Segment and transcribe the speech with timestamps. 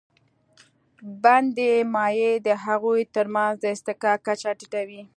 [1.23, 5.01] بندي مایع د هغوی تر منځ د اصطحکاک کچه ټیټوي.